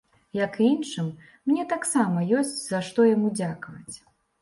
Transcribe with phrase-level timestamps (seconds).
[0.37, 1.11] Як і іншым,
[1.51, 3.97] мне таксама ёсць за што яму дзякаваць.